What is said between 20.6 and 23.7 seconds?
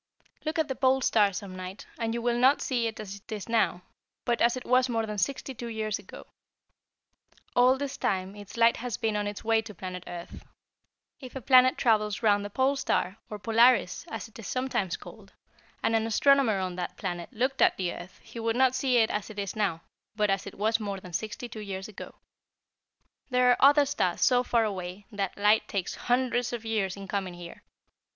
more than sixty two years ago. There are